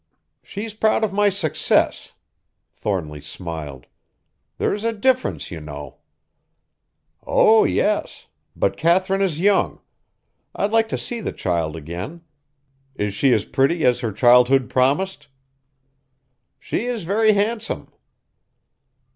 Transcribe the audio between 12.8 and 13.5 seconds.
Is she as